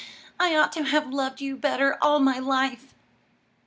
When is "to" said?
0.71-0.83